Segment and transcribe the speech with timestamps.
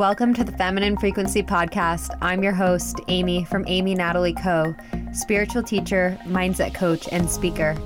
[0.00, 2.16] Welcome to the Feminine Frequency Podcast.
[2.22, 4.74] I'm your host, Amy from Amy Natalie Co.,
[5.12, 7.76] spiritual teacher, mindset coach, and speaker.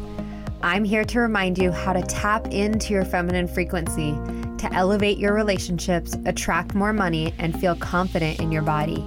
[0.62, 4.12] I'm here to remind you how to tap into your feminine frequency
[4.58, 9.04] to elevate your relationships, attract more money, and feel confident in your body.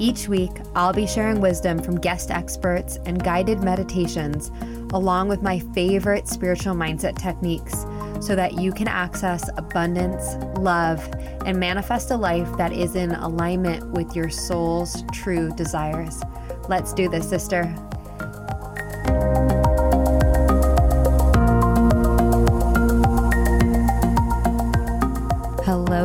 [0.00, 4.50] Each week, I'll be sharing wisdom from guest experts and guided meditations,
[4.92, 7.86] along with my favorite spiritual mindset techniques
[8.22, 11.06] so that you can access abundance, love,
[11.44, 16.22] and manifest a life that is in alignment with your soul's true desires.
[16.68, 17.74] Let's do this, sister.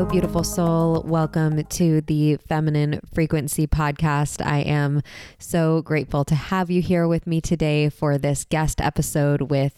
[0.09, 1.03] Beautiful soul.
[1.05, 4.43] Welcome to the Feminine Frequency Podcast.
[4.45, 5.01] I am
[5.37, 9.73] so grateful to have you here with me today for this guest episode with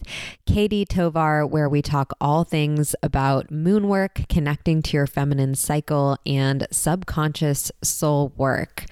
[0.45, 6.17] Katie Tovar, where we talk all things about moon work, connecting to your feminine cycle,
[6.27, 8.85] and subconscious soul work.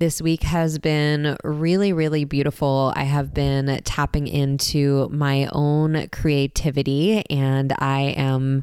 [0.00, 2.92] This week has been really, really beautiful.
[2.94, 8.62] I have been tapping into my own creativity, and I am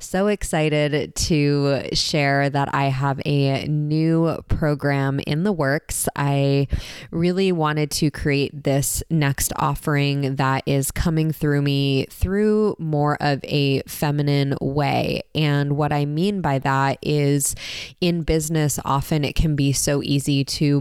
[0.00, 6.08] so excited to share that I have a new program in the works.
[6.16, 6.66] I
[7.12, 13.38] really wanted to create this next offering that is coming through me through more of
[13.44, 15.22] a feminine way.
[15.32, 17.54] And what I mean by that is
[18.00, 20.71] in business, often it can be so easy to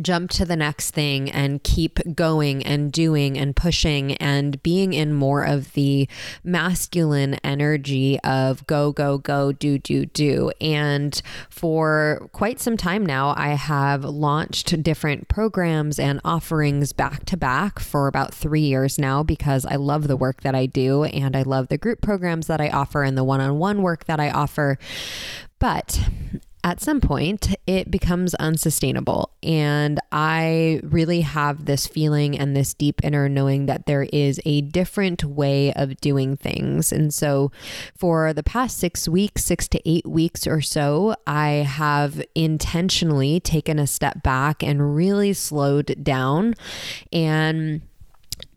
[0.00, 5.12] jump to the next thing and keep going and doing and pushing and being in
[5.12, 6.08] more of the
[6.44, 10.50] masculine energy of go, go, go, do, do, do.
[10.60, 11.20] And
[11.50, 17.78] for quite some time now, I have launched different programs and offerings back to back
[17.80, 21.42] for about three years now because I love the work that I do and I
[21.42, 24.30] love the group programs that I offer and the one on one work that I
[24.30, 24.78] offer.
[25.58, 26.00] But
[26.64, 29.30] at some point it becomes unsustainable.
[29.42, 34.62] And I really have this feeling and this deep inner knowing that there is a
[34.62, 36.92] different way of doing things.
[36.92, 37.52] And so
[37.96, 43.78] for the past six weeks, six to eight weeks or so, I have intentionally taken
[43.78, 46.54] a step back and really slowed down
[47.12, 47.82] and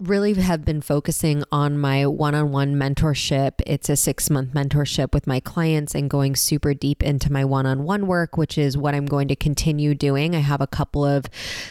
[0.02, 3.62] really have been focusing on my one on one mentorship.
[3.68, 7.66] It's a six month mentorship with my clients and going super deep into my one
[7.66, 10.36] on one work, which is what I'm going to continue doing.
[10.36, 11.26] I have a couple of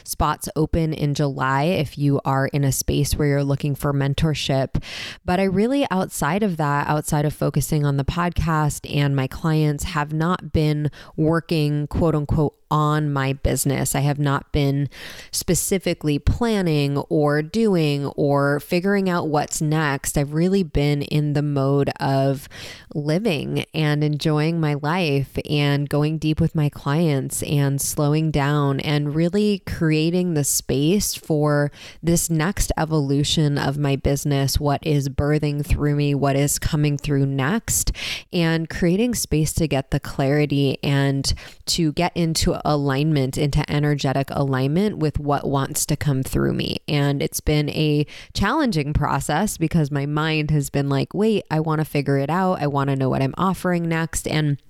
[0.04, 4.82] spots open in July if you are in a space where you're looking for mentorship.
[5.24, 9.84] But I really, outside of that, outside of focusing on the podcast and my clients,
[9.84, 13.94] have not been working quote unquote on my business.
[13.94, 14.88] I have not been
[15.30, 20.16] specifically planning or doing or figuring out what's next.
[20.16, 22.48] I've really been in the mode of
[22.94, 29.14] living and enjoying my life and going deep with my clients and slowing down and
[29.14, 31.70] really creating the space for
[32.02, 37.26] this next evolution of my business, what is birthing through me, what is coming through
[37.26, 37.92] next,
[38.32, 41.34] and creating space to get the clarity and
[41.66, 46.78] to get into alignment, into energetic alignment with what wants to come through me.
[46.88, 51.80] And it's been a challenging process because my mind has been like, wait, I want
[51.80, 52.60] to figure it out.
[52.62, 54.26] I want to know what I'm offering next.
[54.26, 54.60] And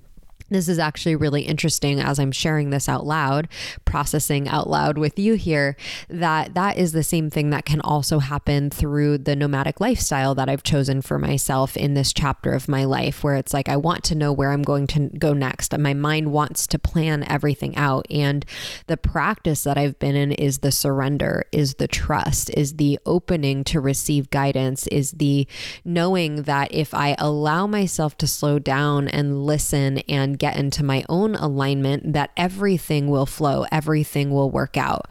[0.50, 3.48] this is actually really interesting as I'm sharing this out loud,
[3.84, 5.76] processing out loud with you here,
[6.08, 10.48] that that is the same thing that can also happen through the nomadic lifestyle that
[10.48, 14.04] I've chosen for myself in this chapter of my life, where it's like, I want
[14.04, 15.72] to know where I'm going to go next.
[15.72, 18.06] And my mind wants to plan everything out.
[18.10, 18.44] And
[18.86, 23.62] the practice that I've been in is the surrender, is the trust, is the opening
[23.64, 25.46] to receive guidance, is the
[25.84, 31.04] knowing that if I allow myself to slow down and listen and get into my
[31.08, 35.06] own alignment, that everything will flow, everything will work out.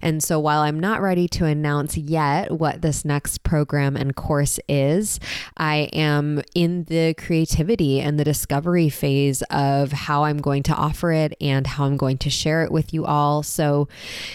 [0.00, 4.58] And so while I'm not ready to announce yet what this next program and course
[4.68, 5.20] is,
[5.56, 11.12] I am in the creativity and the discovery phase of how I'm going to offer
[11.12, 13.42] it and how I'm going to share it with you all.
[13.42, 13.88] So,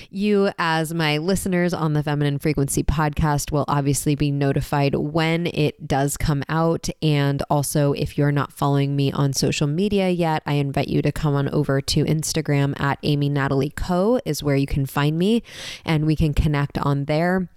[0.10, 5.88] you, as my listeners on the Feminine Frequency podcast, will obviously be notified when it
[5.88, 6.90] does come out.
[7.02, 11.02] And also, if you're not following me on social media yet, that, I invite you
[11.04, 14.20] to come on over to Instagram at Amy Natalie Co.
[14.26, 15.44] is where you can find me
[15.86, 17.50] and we can connect on there.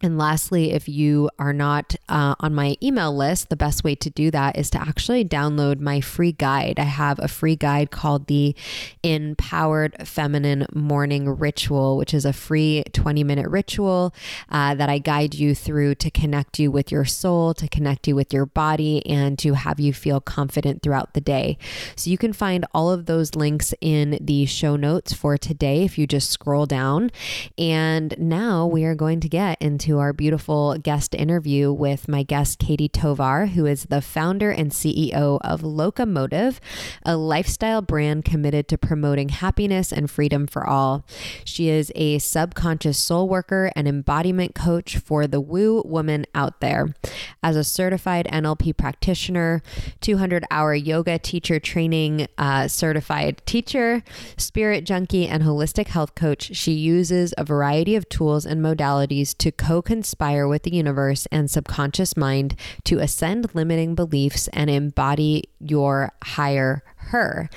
[0.00, 4.10] And lastly, if you are not uh, on my email list, the best way to
[4.10, 6.78] do that is to actually download my free guide.
[6.78, 8.54] I have a free guide called the
[9.02, 14.14] Empowered Feminine Morning Ritual, which is a free 20 minute ritual
[14.50, 18.14] uh, that I guide you through to connect you with your soul, to connect you
[18.14, 21.58] with your body, and to have you feel confident throughout the day.
[21.96, 25.98] So you can find all of those links in the show notes for today if
[25.98, 27.10] you just scroll down.
[27.56, 32.22] And now we are going to get into to our beautiful guest interview with my
[32.22, 36.60] guest, Katie Tovar, who is the founder and CEO of Locomotive,
[37.06, 41.06] a lifestyle brand committed to promoting happiness and freedom for all.
[41.42, 46.94] She is a subconscious soul worker and embodiment coach for the woo woman out there.
[47.42, 49.62] As a certified NLP practitioner,
[50.02, 54.02] 200 hour yoga teacher training uh, certified teacher,
[54.36, 59.50] spirit junkie, and holistic health coach, she uses a variety of tools and modalities to
[59.82, 62.54] conspire with the universe and subconscious mind
[62.84, 67.48] to ascend limiting beliefs and embody your higher her.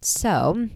[0.00, 0.68] So,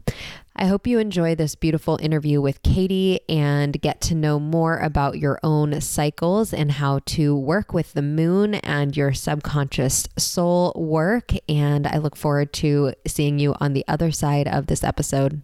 [0.58, 5.18] I hope you enjoy this beautiful interview with Katie and get to know more about
[5.18, 11.32] your own cycles and how to work with the moon and your subconscious soul work.
[11.46, 15.42] And I look forward to seeing you on the other side of this episode.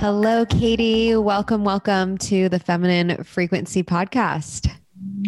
[0.00, 1.14] Hello, Katie.
[1.14, 4.74] Welcome, welcome to the Feminine Frequency Podcast.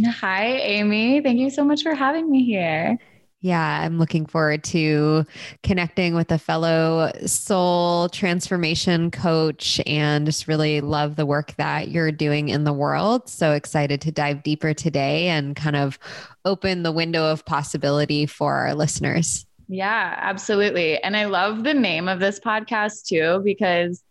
[0.02, 1.20] Hi, Amy.
[1.20, 2.96] Thank you so much for having me here.
[3.42, 5.26] Yeah, I'm looking forward to
[5.62, 12.10] connecting with a fellow soul transformation coach and just really love the work that you're
[12.10, 13.28] doing in the world.
[13.28, 15.98] So excited to dive deeper today and kind of
[16.46, 19.44] open the window of possibility for our listeners.
[19.68, 20.96] Yeah, absolutely.
[21.02, 24.02] And I love the name of this podcast too, because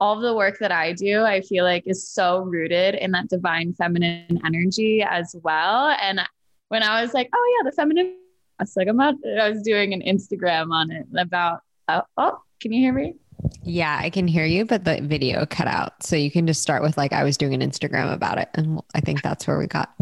[0.00, 3.74] all the work that I do, I feel like is so rooted in that divine
[3.74, 5.96] feminine energy as well.
[6.00, 6.20] And
[6.68, 8.16] when I was like, oh yeah, the feminine,
[8.58, 12.38] I was like, I'm not, I was doing an Instagram on it about, oh, oh,
[12.60, 13.14] can you hear me?
[13.62, 16.02] Yeah, I can hear you, but the video cut out.
[16.02, 18.48] So you can just start with like, I was doing an Instagram about it.
[18.54, 19.92] And I think that's where we got.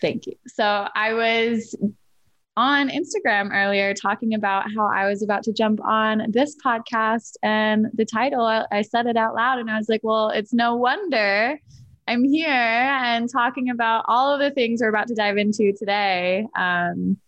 [0.00, 0.34] Thank you.
[0.46, 1.74] So I was
[2.58, 7.86] on Instagram earlier talking about how I was about to jump on this podcast and
[7.94, 11.60] the title, I said it out loud and I was like, well, it's no wonder
[12.08, 16.48] I'm here and talking about all of the things we're about to dive into today.
[16.58, 17.18] Um,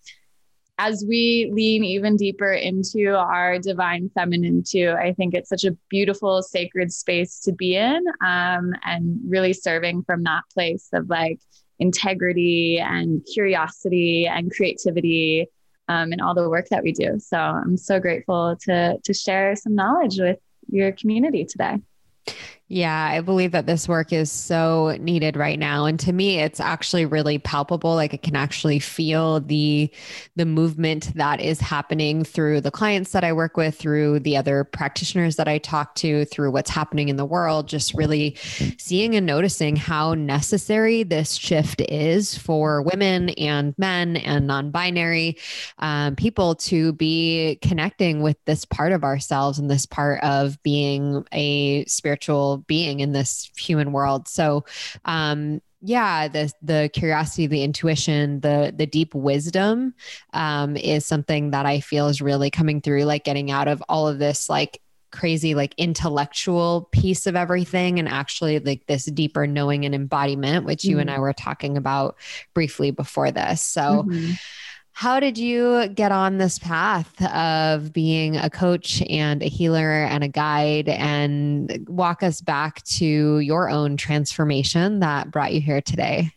[0.79, 5.77] as we lean even deeper into our divine feminine, too, I think it's such a
[5.91, 11.39] beautiful, sacred space to be in um, and really serving from that place of like,
[11.81, 15.49] integrity and curiosity and creativity
[15.89, 17.19] um, and all the work that we do.
[17.19, 20.39] So I'm so grateful to to share some knowledge with
[20.69, 21.79] your community today.
[22.73, 26.61] Yeah, I believe that this work is so needed right now and to me it's
[26.61, 29.91] actually really palpable like I can actually feel the
[30.37, 34.63] the movement that is happening through the clients that I work with through the other
[34.63, 38.37] practitioners that I talk to through what's happening in the world just really
[38.79, 45.39] seeing and noticing how necessary this shift is for women and men and non-binary
[45.81, 51.25] um, people to be connecting with this part of ourselves and this part of being
[51.33, 54.29] a spiritual being in this human world.
[54.29, 54.65] So,
[55.05, 59.95] um, yeah the the curiosity the intuition the the deep wisdom
[60.33, 64.07] um, is something that i feel is really coming through like getting out of all
[64.07, 64.81] of this like
[65.11, 70.83] crazy like intellectual piece of everything and actually like this deeper knowing and embodiment which
[70.83, 70.91] mm-hmm.
[70.91, 71.19] you and mm-hmm.
[71.19, 72.17] i were talking about
[72.55, 74.33] briefly before this so mm-hmm.
[75.01, 80.23] How did you get on this path of being a coach and a healer and
[80.23, 86.33] a guide and walk us back to your own transformation that brought you here today?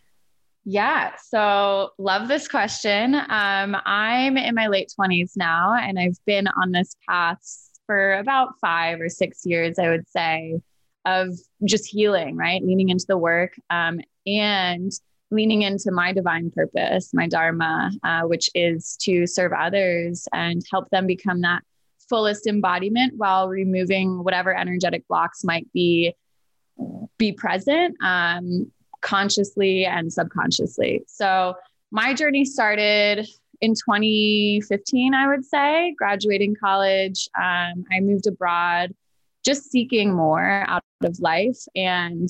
[0.64, 3.14] Yeah, so love this question.
[3.14, 7.42] Um, I'm in my late 20s now, and I've been on this path
[7.84, 10.58] for about five or six years, I would say,
[11.04, 12.64] of just healing, right?
[12.64, 13.56] Leaning into the work.
[13.68, 14.90] Um, and
[15.30, 20.88] leaning into my divine purpose, my dharma, uh, which is to serve others and help
[20.90, 21.62] them become that
[22.08, 26.14] fullest embodiment while removing whatever energetic blocks might be
[27.18, 31.04] be present um, consciously and subconsciously.
[31.06, 31.54] So
[31.90, 33.28] my journey started
[33.60, 37.28] in 2015, I would say, graduating college.
[37.38, 38.94] Um, I moved abroad,
[39.44, 42.28] just seeking more out of life and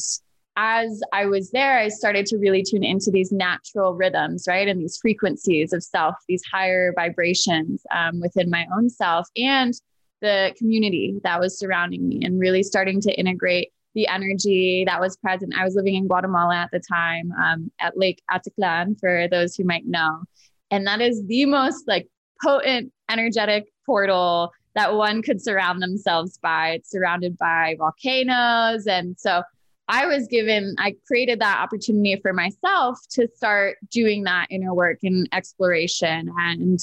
[0.56, 4.68] as I was there, I started to really tune into these natural rhythms, right?
[4.68, 9.74] And these frequencies of self, these higher vibrations um, within my own self and
[10.20, 15.16] the community that was surrounding me, and really starting to integrate the energy that was
[15.16, 15.54] present.
[15.56, 19.64] I was living in Guatemala at the time um, at Lake Atitlan, for those who
[19.64, 20.22] might know.
[20.70, 22.08] And that is the most like
[22.42, 26.70] potent, energetic portal that one could surround themselves by.
[26.70, 28.86] It's surrounded by volcanoes.
[28.86, 29.42] And so
[29.88, 34.98] I was given, I created that opportunity for myself to start doing that inner work
[35.02, 36.32] and exploration.
[36.38, 36.78] And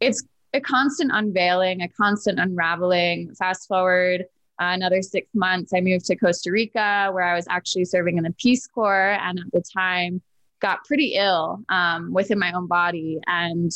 [0.00, 0.22] it's
[0.54, 3.34] a constant unveiling, a constant unraveling.
[3.34, 4.22] Fast forward
[4.60, 8.24] uh, another six months, I moved to Costa Rica, where I was actually serving in
[8.24, 9.18] the Peace Corps.
[9.20, 10.22] And at the time,
[10.60, 13.20] got pretty ill um, within my own body.
[13.26, 13.70] And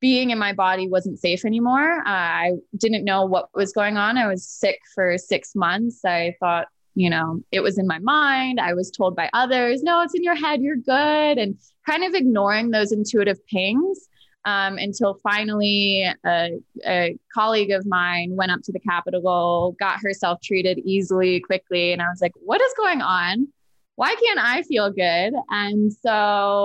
[0.00, 1.98] being in my body wasn't safe anymore.
[2.06, 4.16] Uh, I didn't know what was going on.
[4.16, 6.04] I was sick for six months.
[6.04, 8.58] I thought, you know, it was in my mind.
[8.58, 11.38] I was told by others, no, it's in your head, you're good.
[11.38, 14.08] And kind of ignoring those intuitive pings
[14.44, 16.50] um, until finally a,
[16.84, 21.92] a, colleague of mine went up to the capital, got herself treated easily, quickly.
[21.92, 23.46] And I was like, what is going on?
[23.94, 25.34] Why can't I feel good?
[25.50, 26.10] And so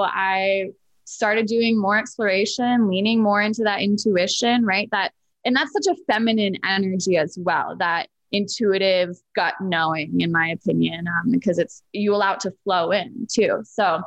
[0.08, 0.70] I
[1.06, 4.90] started doing more exploration, leaning more into that intuition, right?
[4.90, 5.12] That,
[5.46, 11.06] and that's such a feminine energy as well, that intuitive gut knowing, in my opinion,
[11.08, 13.62] um, because it's you allow it to flow in too.
[13.64, 14.02] So,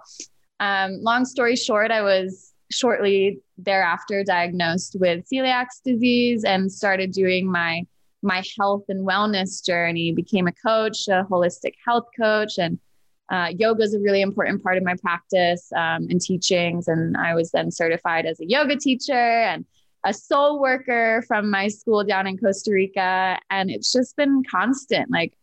[0.60, 7.50] um, long story short, I was shortly thereafter diagnosed with celiac disease and started doing
[7.50, 7.86] my
[8.22, 12.78] my health and wellness journey became a coach a holistic health coach and
[13.28, 16.86] uh, yoga is a really important part of my practice um, and teachings.
[16.86, 19.64] And I was then certified as a yoga teacher and
[20.06, 23.38] a soul worker from my school down in Costa Rica.
[23.50, 25.10] And it's just been constant.
[25.10, 25.34] Like,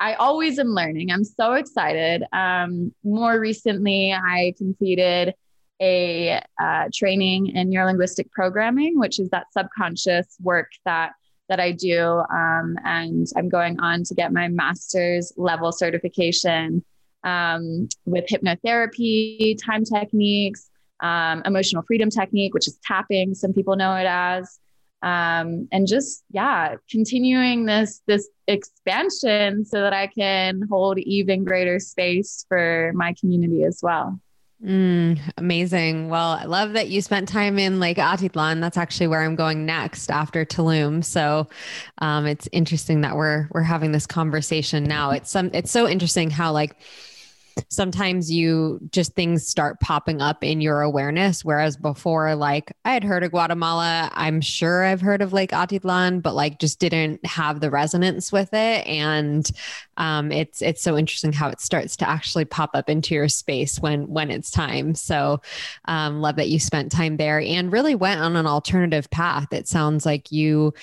[0.00, 1.10] I always am learning.
[1.10, 2.24] I'm so excited.
[2.32, 5.34] Um, more recently, I completed
[5.80, 11.12] a uh, training in neurolinguistic programming, which is that subconscious work that
[11.48, 12.22] that I do.
[12.30, 16.84] Um, and I'm going on to get my master's level certification
[17.24, 20.67] um, with hypnotherapy, time techniques,
[21.00, 24.58] um, emotional freedom technique, which is tapping, some people know it as.
[25.00, 31.78] Um, and just yeah, continuing this this expansion so that I can hold even greater
[31.78, 34.20] space for my community as well.
[34.64, 36.08] Mm, amazing.
[36.08, 38.60] Well, I love that you spent time in Lake Atitlan.
[38.60, 41.04] That's actually where I'm going next after Tulum.
[41.04, 41.46] So
[41.98, 45.12] um, it's interesting that we're we're having this conversation now.
[45.12, 46.74] It's some it's so interesting how like
[47.68, 51.44] sometimes you just things start popping up in your awareness.
[51.44, 56.22] Whereas before, like I had heard of Guatemala, I'm sure I've heard of Lake Atitlan,
[56.22, 58.86] but like just didn't have the resonance with it.
[58.86, 59.50] And
[59.96, 63.78] um, it's it's so interesting how it starts to actually pop up into your space
[63.80, 64.94] when when it's time.
[64.94, 65.40] So
[65.86, 69.52] um, love that you spent time there and really went on an alternative path.
[69.52, 70.74] It sounds like you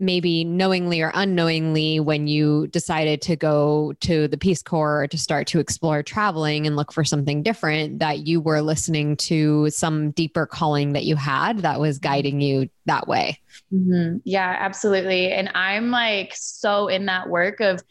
[0.00, 5.46] maybe knowingly or unknowingly when you decided to go to the Peace Corps to start
[5.48, 10.46] to explore traveling and look for something different, that you were listening to some deeper
[10.46, 13.38] calling that you had that was guiding you that way.
[13.72, 14.18] Mm-hmm.
[14.24, 15.32] Yeah, absolutely.
[15.32, 17.82] And I'm like so in that work of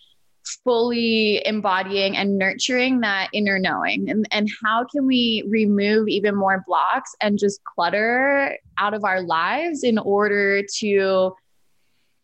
[0.63, 6.63] fully embodying and nurturing that inner knowing and, and how can we remove even more
[6.65, 11.35] blocks and just clutter out of our lives in order to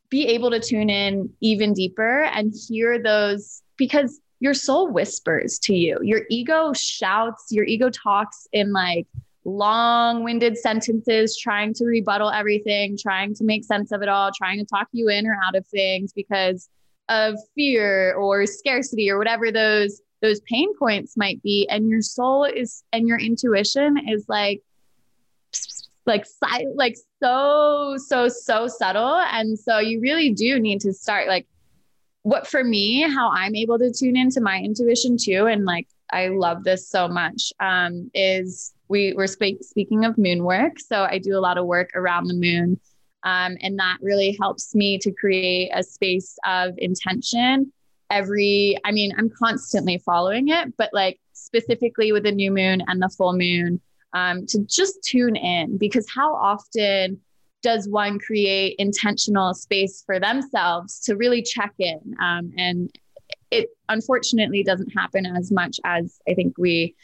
[0.09, 5.73] be able to tune in even deeper and hear those because your soul whispers to
[5.73, 5.99] you.
[6.03, 9.07] Your ego shouts, your ego talks in like
[9.45, 14.59] long winded sentences, trying to rebuttal everything, trying to make sense of it all, trying
[14.59, 16.69] to talk you in or out of things because
[17.09, 22.45] of fear or scarcity or whatever those those pain points might be and your soul
[22.45, 24.61] is and your intuition is like
[26.05, 26.25] like
[26.75, 29.21] like so so so subtle.
[29.31, 31.47] And so you really do need to start like
[32.25, 36.27] what for me how i'm able to tune into my intuition too and like i
[36.27, 40.79] love this so much um is we were spe- speaking of moon work.
[40.79, 42.79] So i do a lot of work around the moon
[43.23, 47.71] um, and that really helps me to create a space of intention
[48.09, 53.03] every i mean i'm constantly following it but like specifically with the new moon and
[53.03, 53.79] the full moon
[54.15, 57.19] um, to just tune in because how often
[57.61, 62.15] does one create intentional space for themselves to really check in?
[62.19, 62.91] Um, and
[63.51, 66.95] it unfortunately doesn't happen as much as i think we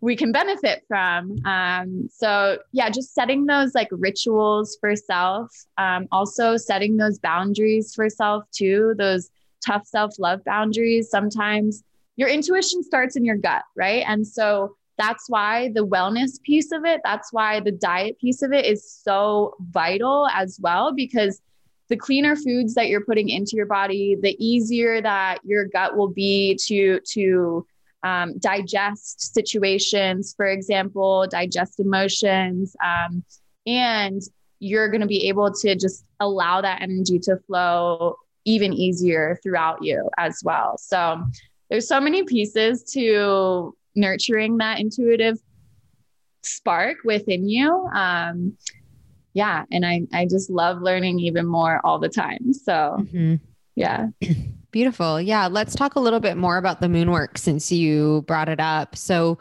[0.00, 1.34] we can benefit from.
[1.46, 7.94] Um, so yeah just setting those like rituals for self um, also setting those boundaries
[7.94, 9.30] for self too those
[9.64, 11.08] tough self-love boundaries.
[11.08, 11.82] Sometimes
[12.16, 14.04] your intuition starts in your gut right?
[14.06, 18.52] And so that's why the wellness piece of it, that's why the diet piece of
[18.52, 21.40] it is so vital as well, because
[21.88, 26.08] the cleaner foods that you're putting into your body, the easier that your gut will
[26.08, 27.66] be to to
[28.02, 33.24] um, digest situations, for example, digest emotions, um,
[33.66, 34.22] and
[34.60, 39.82] you're going to be able to just allow that energy to flow even easier throughout
[39.82, 40.76] you as well.
[40.78, 41.22] So
[41.70, 45.38] there's so many pieces to nurturing that intuitive
[46.42, 47.88] spark within you.
[47.94, 48.56] Um,
[49.32, 52.52] yeah, and I I just love learning even more all the time.
[52.52, 53.36] So mm-hmm.
[53.74, 54.08] yeah.
[54.74, 55.20] Beautiful.
[55.20, 55.46] Yeah.
[55.46, 58.96] Let's talk a little bit more about the moon work since you brought it up.
[58.96, 59.38] So,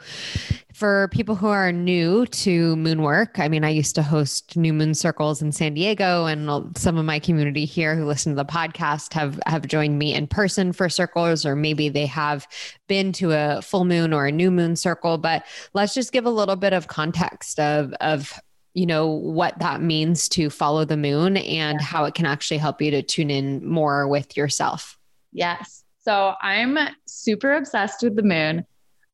[0.76, 4.74] for people who are new to moon work, I mean, I used to host new
[4.74, 8.46] moon circles in San Diego, and some of my community here who listen to the
[8.46, 12.48] podcast have have joined me in person for circles, or maybe they have
[12.88, 15.18] been to a full moon or a new moon circle.
[15.18, 18.40] But let's just give a little bit of context of of
[18.76, 22.84] you know what that means to follow the moon and how it can actually help
[22.84, 25.00] you to tune in more with yourself.
[25.34, 25.84] Yes.
[26.02, 28.66] So I'm super obsessed with the moon.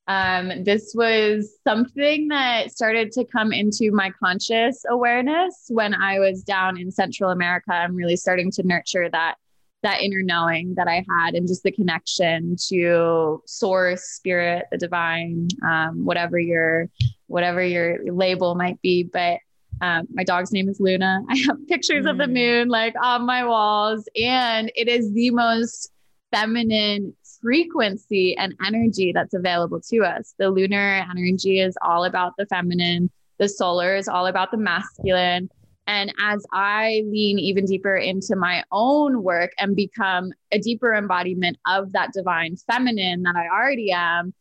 [0.08, 6.42] Um, this was something that started to come into my conscious awareness when I was
[6.42, 7.72] down in Central America.
[7.72, 9.36] I'm really starting to nurture that
[9.82, 15.48] that inner knowing that I had and just the connection to source, spirit, the divine,
[15.66, 16.90] um, whatever your
[17.28, 19.04] whatever your label might be.
[19.04, 19.40] But
[19.82, 21.22] um, my dog's name is Luna.
[21.30, 22.10] I have pictures mm.
[22.10, 22.34] of the mm.
[22.34, 25.92] moon like on my walls, and it is the most
[26.32, 30.34] feminine frequency and energy that's available to us.
[30.38, 35.50] The lunar energy is all about the feminine, the solar is all about the masculine.
[35.88, 41.58] And as I lean even deeper into my own work and become a deeper embodiment
[41.66, 44.34] of that divine feminine that I already am,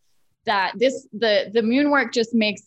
[0.44, 2.62] that this the the moon work just makes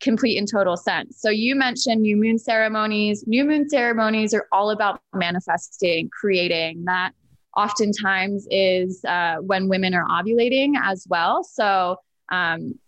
[0.00, 1.18] complete and total sense.
[1.20, 3.24] So you mentioned new moon ceremonies.
[3.26, 7.12] New moon ceremonies are all about manifesting, creating that
[7.56, 11.42] oftentimes is uh, when women are ovulating as well.
[11.44, 11.96] So,
[12.30, 12.78] um,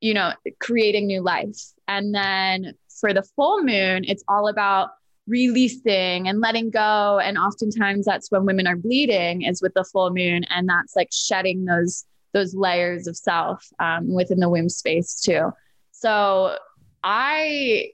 [0.00, 1.58] you know, creating new life.
[1.86, 4.90] And then for the full moon, it's all about
[5.26, 7.18] releasing and letting go.
[7.18, 10.44] And oftentimes that's when women are bleeding is with the full moon.
[10.50, 12.04] And that's like shedding those
[12.34, 15.50] those layers of self um, within the womb space too.
[15.92, 16.56] So
[17.02, 17.90] I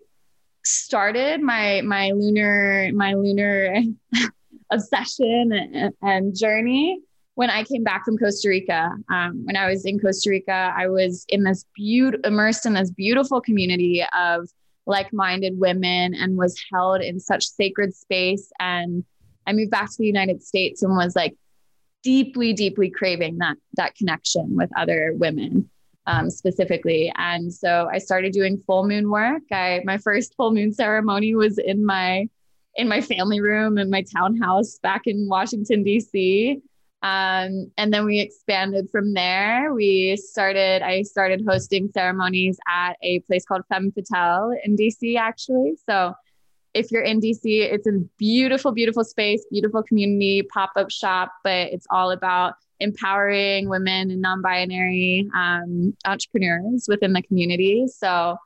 [0.64, 3.74] started my my lunar my lunar
[4.70, 7.00] obsession and, and journey
[7.34, 8.90] when I came back from Costa Rica.
[9.10, 12.90] Um, when I was in Costa Rica, I was in this beautiful, immersed in this
[12.90, 14.48] beautiful community of
[14.86, 18.52] like-minded women and was held in such sacred space.
[18.60, 19.04] And
[19.46, 21.36] I moved back to the United States and was like
[22.02, 25.70] deeply, deeply craving that that connection with other women.
[26.06, 27.10] Um, specifically.
[27.16, 29.40] And so I started doing full moon work.
[29.50, 32.28] I my first full moon ceremony was in my
[32.76, 36.60] in my family room in my townhouse back in Washington, D.C.
[37.02, 39.72] Um, and then we expanded from there.
[39.74, 45.74] We started, I started hosting ceremonies at a place called Femme Fatale in DC, actually.
[45.88, 46.14] So
[46.72, 51.68] if you're in DC, it's a beautiful, beautiful space, beautiful community, pop up shop, but
[51.72, 57.86] it's all about empowering women and non binary um, entrepreneurs within the community.
[57.86, 58.36] So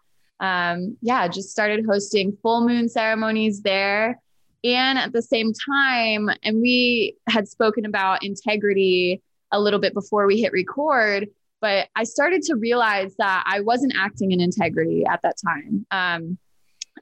[0.41, 4.21] um, yeah, just started hosting full moon ceremonies there.
[4.65, 9.23] And at the same time, and we had spoken about integrity
[9.53, 11.29] a little bit before we hit record,
[11.61, 15.87] but I started to realize that I wasn't acting in integrity at that time.
[15.91, 16.39] Um,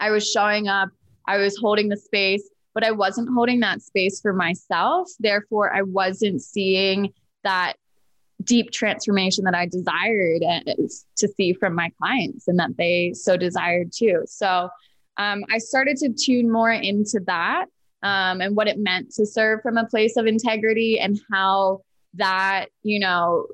[0.00, 0.90] I was showing up,
[1.26, 5.08] I was holding the space, but I wasn't holding that space for myself.
[5.18, 7.74] Therefore, I wasn't seeing that
[8.44, 13.92] deep transformation that I desired to see from my clients and that they so desired
[13.92, 14.22] too.
[14.26, 14.68] So
[15.16, 17.66] um, I started to tune more into that
[18.02, 21.80] um, and what it meant to serve from a place of integrity and how
[22.14, 23.46] that, you know,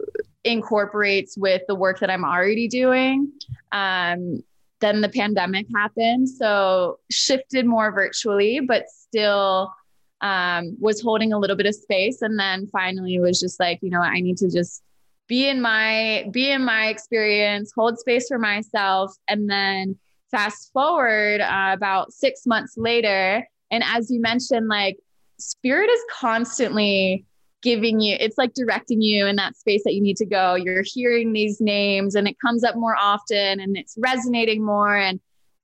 [0.44, 3.30] incorporates with the work that I'm already doing.
[3.70, 4.42] Um,
[4.80, 6.28] then the pandemic happened.
[6.28, 9.72] So shifted more virtually, but still
[10.22, 12.22] um, was holding a little bit of space.
[12.22, 14.82] And then finally was just like you know i need to just
[15.28, 19.14] be in my be in my experience hold space for myself.
[19.28, 19.98] And then
[20.30, 24.96] fast forward uh, about six months later and as you mentioned like
[25.38, 27.26] spirit is constantly
[27.62, 30.54] giving you it's like directing you in that space that you need to go.
[30.54, 34.96] You're hearing these names and it comes up more often and it's resonating more.
[34.96, 35.20] And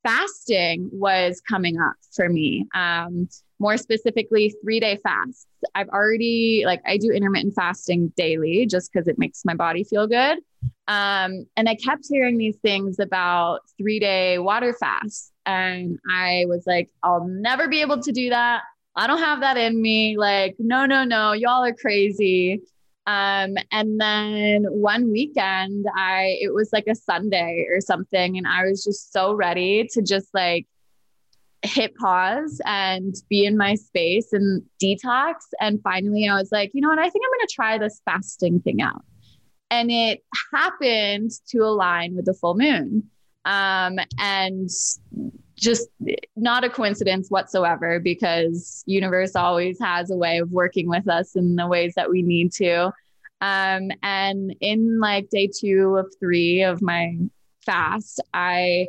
[0.07, 2.67] fasting was coming up for me.
[2.75, 5.47] Um, more specifically three day fasts.
[5.75, 10.07] I've already like I do intermittent fasting daily just because it makes my body feel
[10.07, 10.39] good.
[10.87, 15.33] Um, and I kept hearing these things about three day water fasts.
[15.47, 18.63] And I was like, I'll never be able to do that.
[18.97, 20.17] I don't have that in me.
[20.19, 22.63] Like, no, no, no, y'all are crazy.
[23.07, 28.65] Um, and then one weekend, I it was like a Sunday or something, and I
[28.65, 30.67] was just so ready to just like
[31.63, 35.35] hit pause and be in my space and detox.
[35.61, 36.99] And finally, I was like, you know what?
[36.99, 39.03] I think I'm going to try this fasting thing out.
[39.71, 43.05] And it happened to align with the full moon.
[43.45, 44.71] Um, and
[45.59, 45.89] just
[46.37, 51.57] not a coincidence whatsoever because universe always has a way of working with us in
[51.57, 52.93] the ways that we need to
[53.41, 57.17] um, and in like day two of three of my
[57.67, 58.87] fast i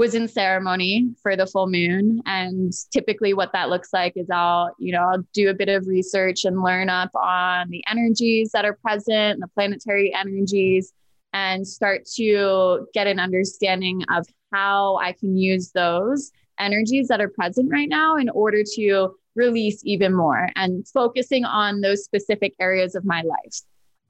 [0.00, 4.74] was in ceremony for the full moon and typically what that looks like is i'll
[4.78, 8.64] you know i'll do a bit of research and learn up on the energies that
[8.64, 10.94] are present the planetary energies
[11.32, 17.28] and start to get an understanding of how I can use those energies that are
[17.28, 22.94] present right now in order to release even more and focusing on those specific areas
[22.94, 23.60] of my life.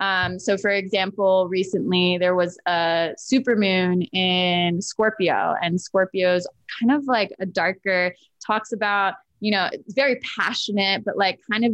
[0.00, 6.46] Um, so, for example, recently there was a supermoon in Scorpio, and Scorpio's
[6.80, 11.72] kind of like a darker, talks about, you know, very passionate, but like kind of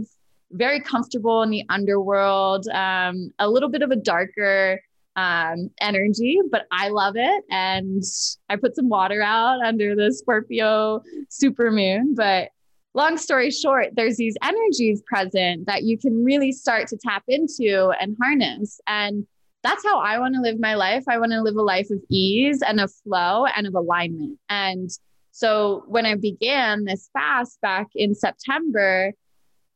[0.52, 4.80] very comfortable in the underworld, um, a little bit of a darker
[5.16, 7.44] um, energy, but I love it.
[7.50, 8.02] And
[8.48, 12.14] I put some water out under the Scorpio super moon.
[12.14, 12.50] But
[12.96, 17.92] long story short, there's these energies present that you can really start to tap into
[18.00, 18.80] and harness.
[18.86, 19.26] And
[19.62, 21.04] that's how I want to live my life.
[21.06, 24.38] I want to live a life of ease and of flow and of alignment.
[24.48, 24.90] And
[25.30, 29.12] so when I began this fast back in September,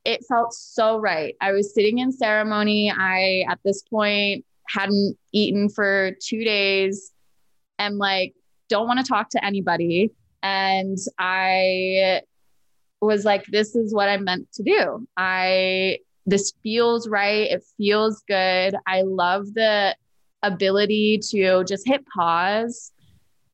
[0.06, 1.34] it felt so right.
[1.42, 2.90] I was sitting in ceremony.
[2.90, 7.12] I, at this point, hadn't eaten for two days
[7.78, 8.34] and like
[8.70, 10.10] don't want to talk to anybody.
[10.42, 12.22] And I
[13.00, 15.06] was like, this is what I'm meant to do.
[15.16, 17.50] I, this feels right.
[17.50, 18.74] It feels good.
[18.86, 19.96] I love the
[20.42, 22.92] ability to just hit pause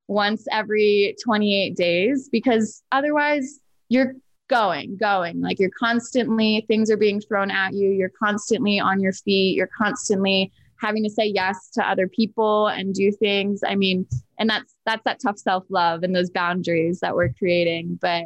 [0.09, 4.15] once every 28 days because otherwise you're
[4.49, 5.41] going, going.
[5.41, 7.89] Like you're constantly, things are being thrown at you.
[7.91, 9.57] You're constantly on your feet.
[9.57, 13.61] You're constantly having to say yes to other people and do things.
[13.67, 14.07] I mean,
[14.39, 17.99] and that's that's that tough self-love and those boundaries that we're creating.
[18.01, 18.25] But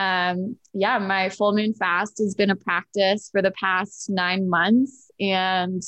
[0.00, 5.10] um, yeah, my full moon fast has been a practice for the past nine months.
[5.20, 5.82] And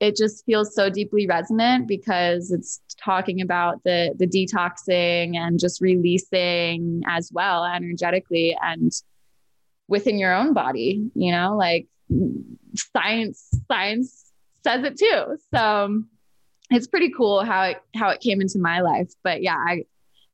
[0.00, 5.80] it just feels so deeply resonant because it's talking about the the detoxing and just
[5.80, 8.90] releasing as well energetically and
[9.86, 11.86] within your own body you know like
[12.74, 14.22] science science
[14.62, 15.38] says it too.
[15.54, 16.02] So
[16.70, 19.10] it's pretty cool how it how it came into my life.
[19.22, 19.84] But yeah, I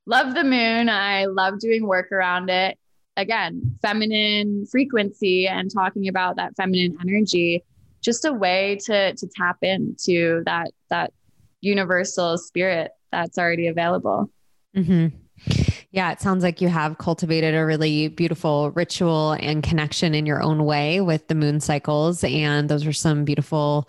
[0.07, 0.89] love the moon.
[0.89, 2.79] I love doing work around it.
[3.19, 7.65] Again, feminine frequency and talking about that feminine energy,
[8.01, 11.13] just a way to to tap into that that
[11.61, 14.31] universal spirit that's already available.
[14.77, 15.17] Mm-hmm.
[15.91, 20.43] Yeah, it sounds like you have cultivated a really beautiful ritual and connection in your
[20.43, 22.23] own way with the moon cycles.
[22.23, 23.89] And those are some beautiful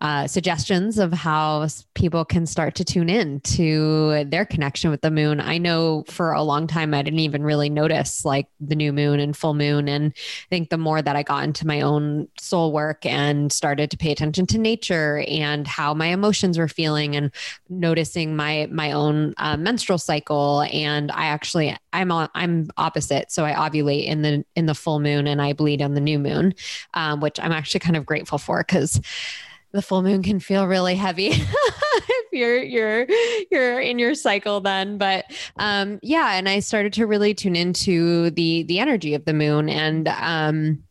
[0.00, 5.12] uh, suggestions of how people can start to tune in to their connection with the
[5.12, 5.40] moon.
[5.40, 9.20] I know for a long time, I didn't even really notice like the new moon
[9.20, 9.88] and full moon.
[9.88, 13.92] And I think the more that I got into my own soul work and started
[13.92, 17.32] to pay attention to nature and how my emotions were feeling and
[17.68, 20.62] noticing my, my own uh, menstrual cycle.
[20.72, 25.00] And I actually I'm on I'm opposite, so I ovulate in the in the full
[25.00, 26.54] moon and I bleed on the new moon,
[26.94, 29.00] um, which I'm actually kind of grateful for because
[29.72, 33.06] the full moon can feel really heavy if you're you're
[33.50, 34.98] you're in your cycle then.
[34.98, 39.34] But um yeah and i started to really tune into the the energy of the
[39.34, 40.82] moon and um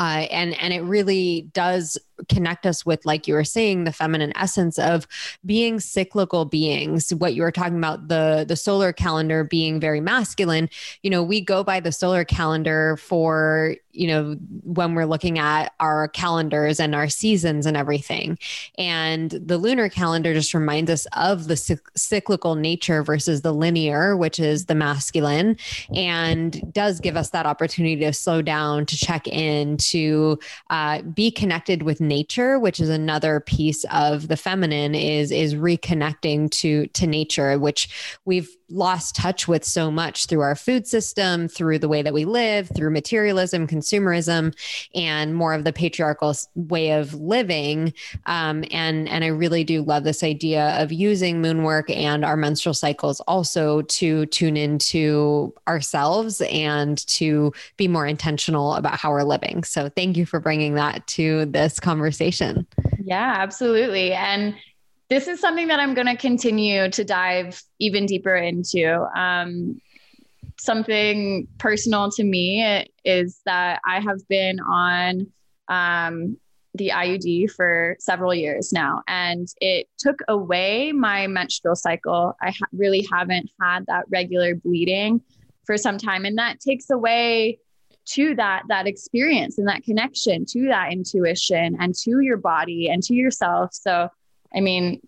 [0.00, 4.32] uh, and and it really does connect us with like you were saying the feminine
[4.34, 5.06] essence of
[5.44, 7.12] being cyclical beings.
[7.14, 10.70] What you were talking about the the solar calendar being very masculine
[11.02, 15.72] you know we go by the solar calendar for you know when we're looking at
[15.80, 18.38] our calendars and our seasons and everything.
[18.78, 24.38] And the lunar calendar just reminds us of the cyclical nature versus the linear which
[24.38, 25.56] is the masculine
[25.94, 30.38] and does give us that opportunity to slow down to check in to
[30.70, 36.50] uh, be connected with nature, which is another piece of the feminine is is reconnecting
[36.50, 41.78] to to nature, which we've lost touch with so much through our food system, through
[41.78, 44.54] the way that we live, through materialism, consumerism
[44.94, 47.92] and more of the patriarchal way of living.
[48.26, 52.36] Um, and and I really do love this idea of using moon work and our
[52.36, 59.22] menstrual cycles also to tune into ourselves and to be more intentional about how we're
[59.22, 59.64] living.
[59.70, 62.66] So thank you for bringing that to this conversation.
[62.98, 64.12] Yeah, absolutely.
[64.12, 64.56] And
[65.08, 69.00] this is something that I'm going to continue to dive even deeper into.
[69.16, 69.80] Um,
[70.58, 75.28] something personal to me is that I have been on
[75.68, 76.36] um,
[76.74, 82.34] the IUD for several years now, and it took away my menstrual cycle.
[82.42, 85.20] I ha- really haven't had that regular bleeding
[85.64, 87.60] for some time, and that takes away
[88.06, 93.02] to that that experience and that connection to that intuition and to your body and
[93.04, 93.72] to yourself.
[93.72, 94.08] So,
[94.54, 95.00] I mean,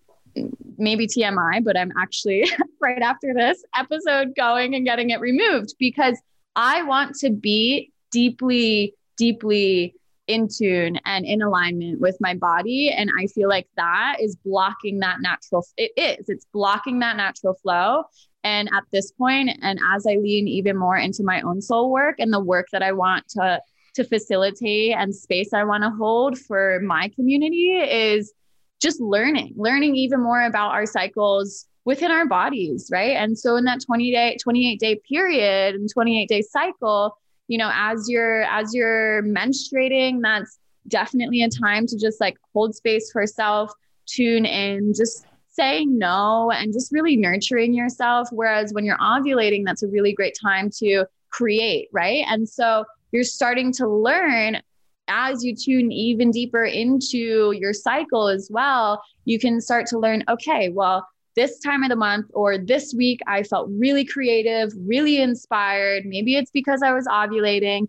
[0.77, 2.45] maybe TMI, but I'm actually
[2.81, 6.19] right after this episode going and getting it removed because
[6.55, 9.95] I want to be deeply, deeply
[10.27, 12.89] in tune and in alignment with my body.
[12.89, 17.55] And I feel like that is blocking that natural, it is, it's blocking that natural
[17.55, 18.03] flow.
[18.43, 22.15] And at this point, and as I lean even more into my own soul work
[22.19, 23.61] and the work that I want to,
[23.95, 28.33] to facilitate and space I want to hold for my community is
[28.81, 33.15] just learning, learning even more about our cycles within our bodies, right?
[33.15, 37.71] And so in that 20 day, 28 day period and 28 day cycle, you know,
[37.73, 43.25] as you're as you're menstruating, that's definitely a time to just like hold space for
[43.25, 43.71] self,
[44.05, 48.27] tune in, just saying no and just really nurturing yourself.
[48.31, 52.25] Whereas when you're ovulating, that's a really great time to create, right?
[52.27, 54.61] And so you're starting to learn
[55.07, 60.23] as you tune even deeper into your cycle as well, you can start to learn
[60.29, 65.21] okay, well, this time of the month or this week, I felt really creative, really
[65.21, 66.05] inspired.
[66.05, 67.87] Maybe it's because I was ovulating.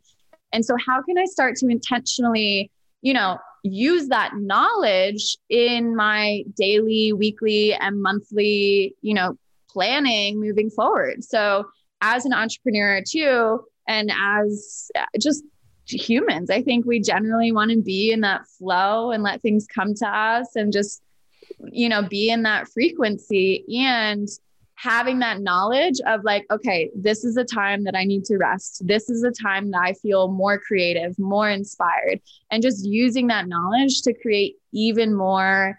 [0.52, 2.70] And so, how can I start to intentionally,
[3.02, 9.36] you know, use that knowledge in my daily, weekly, and monthly, you know,
[9.68, 11.24] planning moving forward?
[11.24, 11.66] So,
[12.00, 15.42] as an entrepreneur, too, and as just
[15.86, 16.50] humans.
[16.50, 20.06] I think we generally want to be in that flow and let things come to
[20.06, 21.02] us and just,
[21.70, 24.28] you know, be in that frequency and
[24.76, 28.82] having that knowledge of like, okay, this is a time that I need to rest.
[28.86, 33.48] This is a time that I feel more creative, more inspired, and just using that
[33.48, 35.78] knowledge to create even more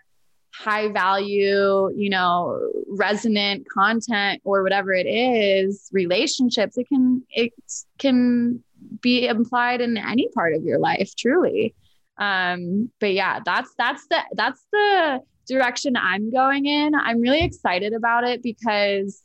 [0.54, 7.52] high value, you know, resonant content or whatever it is, relationships, it can it
[8.00, 8.64] can
[9.02, 11.74] be implied in any part of your life truly
[12.18, 17.94] um but yeah that's that's the that's the direction i'm going in i'm really excited
[17.94, 19.24] about it because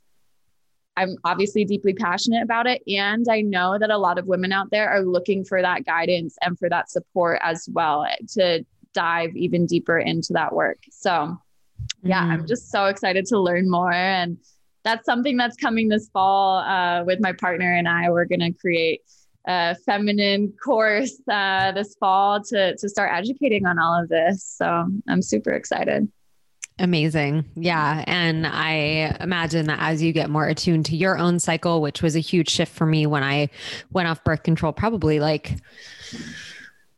[0.96, 2.82] i'm obviously deeply passionate about it.
[2.86, 6.36] And i know that a lot of women out there are looking for that guidance
[6.42, 10.78] and for that support as well to dive even deeper into that work.
[10.90, 11.36] So
[12.02, 12.30] yeah mm.
[12.32, 13.92] i'm just so excited to learn more.
[13.92, 14.38] And
[14.82, 18.10] that's something that's coming this fall uh, with my partner and i.
[18.10, 19.02] We're going to create
[19.86, 24.44] feminine course uh, this fall to to start educating on all of this.
[24.44, 26.08] So I'm super excited.
[26.80, 27.44] Amazing.
[27.56, 28.04] Yeah.
[28.06, 32.16] And I imagine that as you get more attuned to your own cycle, which was
[32.16, 33.50] a huge shift for me when I
[33.92, 35.56] went off birth control, probably like,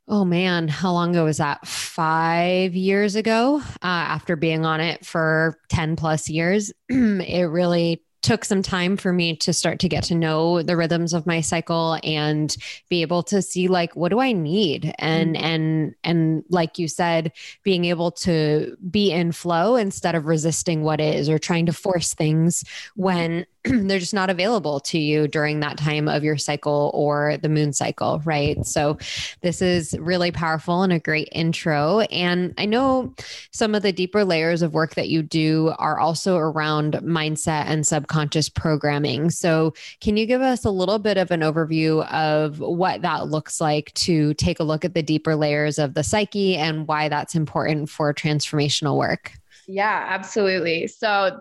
[0.07, 1.67] oh man, how long ago was that?
[1.67, 8.45] Five years ago, uh, after being on it for 10 plus years, it really took
[8.45, 11.99] some time for me to start to get to know the rhythms of my cycle
[12.05, 12.57] and
[12.89, 15.45] be able to see like what do I need and mm-hmm.
[15.45, 17.33] and and like you said
[17.65, 22.15] being able to be in flow instead of resisting what is or trying to force
[22.15, 27.37] things when they're just not available to you during that time of your cycle or
[27.37, 28.65] the moon cycle, right?
[28.67, 28.99] So,
[29.41, 32.01] this is really powerful and a great intro.
[32.01, 33.15] And I know
[33.53, 37.87] some of the deeper layers of work that you do are also around mindset and
[37.87, 39.31] subconscious programming.
[39.31, 43.61] So, can you give us a little bit of an overview of what that looks
[43.61, 47.37] like to take a look at the deeper layers of the psyche and why that's
[47.37, 49.33] important for transformational work?
[49.69, 50.89] Yeah, absolutely.
[50.89, 51.41] So,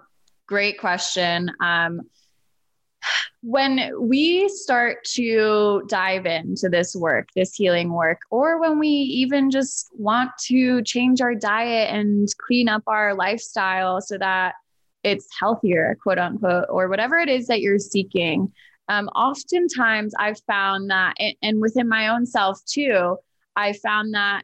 [0.52, 1.50] great question.
[1.62, 2.02] Um,
[3.42, 9.50] when we start to dive into this work, this healing work, or when we even
[9.50, 14.56] just want to change our diet and clean up our lifestyle so that
[15.04, 18.52] it's healthier, quote unquote, or whatever it is that you're seeking,
[18.90, 23.16] um, oftentimes I've found that, and within my own self too,
[23.56, 24.44] I found that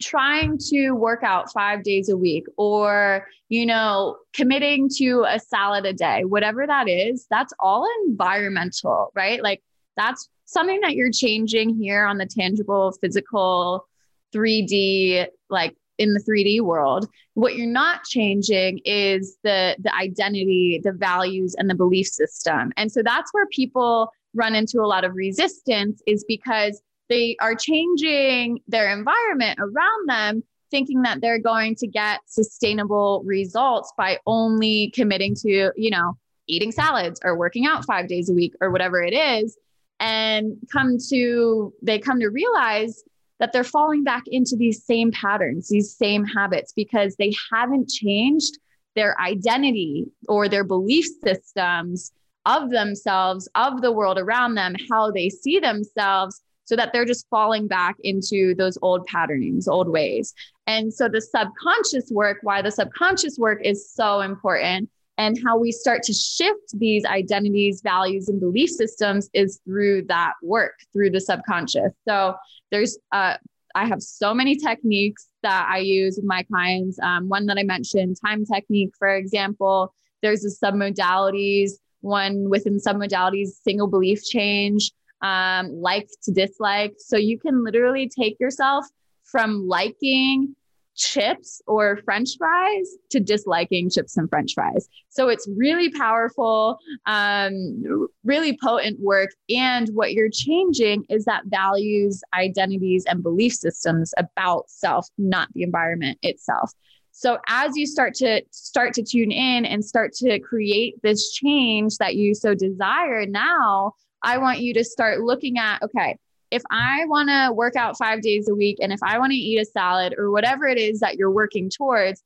[0.00, 5.86] trying to work out five days a week or you know committing to a salad
[5.86, 9.62] a day whatever that is that's all environmental right like
[9.96, 13.86] that's something that you're changing here on the tangible, physical,
[14.34, 17.08] 3D, like in the 3D world.
[17.34, 22.72] What you're not changing is the the identity, the values and the belief system.
[22.76, 27.54] And so that's where people run into a lot of resistance is because they are
[27.54, 34.90] changing their environment around them thinking that they're going to get sustainable results by only
[34.90, 36.16] committing to, you know,
[36.48, 39.56] eating salads or working out 5 days a week or whatever it is.
[40.00, 43.02] And come to they come to realize
[43.38, 48.58] that they're falling back into these same patterns, these same habits, because they haven't changed
[48.94, 52.12] their identity or their belief systems
[52.46, 57.26] of themselves, of the world around them, how they see themselves, so that they're just
[57.30, 60.34] falling back into those old patternings, old ways.
[60.66, 65.72] And so the subconscious work, why the subconscious work is so important and how we
[65.72, 71.20] start to shift these identities, values, and belief systems is through that work, through the
[71.20, 71.92] subconscious.
[72.06, 72.34] So
[72.70, 73.36] there's, uh,
[73.74, 76.98] I have so many techniques that I use with my clients.
[76.98, 79.94] Um, one that I mentioned, time technique, for example.
[80.22, 86.94] There's the submodalities, one within submodalities, single belief change, um, like to dislike.
[86.98, 88.86] So you can literally take yourself
[89.24, 90.54] from liking
[90.96, 94.88] chips or french fries to disliking chips and french fries.
[95.10, 99.30] So it's really powerful um, really potent work.
[99.50, 105.62] And what you're changing is that values identities and belief systems about self not the
[105.62, 106.72] environment itself.
[107.12, 111.96] So as you start to start to tune in and start to create this change
[111.96, 113.94] that you so desire now
[114.26, 116.18] i want you to start looking at okay
[116.50, 119.36] if I want to work out five days a week and if I want to
[119.36, 122.22] eat a salad or whatever it is that you're working towards,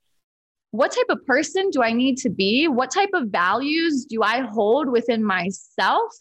[0.72, 2.68] what type of person do I need to be?
[2.68, 6.12] What type of values do I hold within myself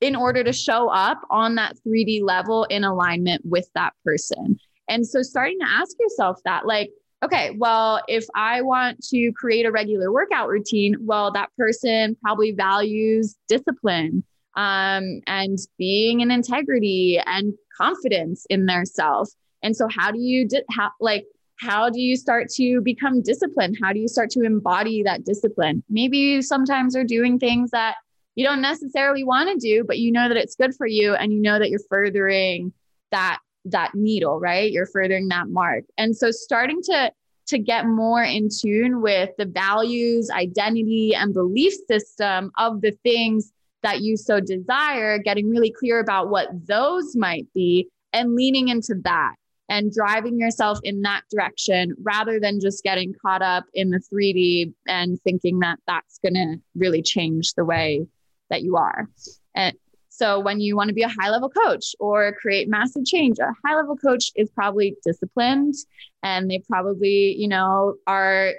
[0.00, 4.58] in order to show up on that 3D level in alignment with that person?
[4.88, 6.90] And so starting to ask yourself that, like,
[7.24, 12.52] okay, well, if I want to create a regular workout routine, well, that person probably
[12.52, 14.24] values discipline
[14.60, 19.30] um, and being in integrity and confidence in their self.
[19.62, 21.24] And so, how do you di- how, like
[21.58, 23.78] how do you start to become disciplined?
[23.82, 25.82] How do you start to embody that discipline?
[25.88, 27.96] Maybe you sometimes are doing things that
[28.34, 31.32] you don't necessarily want to do, but you know that it's good for you, and
[31.32, 32.74] you know that you're furthering
[33.12, 34.70] that that needle, right?
[34.70, 35.84] You're furthering that mark.
[35.96, 37.12] And so, starting to
[37.46, 43.52] to get more in tune with the values, identity, and belief system of the things
[43.82, 48.94] that you so desire, getting really clear about what those might be and leaning into
[49.04, 49.34] that
[49.68, 54.74] and driving yourself in that direction rather than just getting caught up in the 3D
[54.88, 58.04] and thinking that that's going to really change the way
[58.50, 59.08] that you are.
[59.54, 59.76] And
[60.08, 63.54] so when you want to be a high level coach or create massive change, a
[63.64, 65.74] high level coach is probably disciplined
[66.22, 68.52] and they probably, you know, are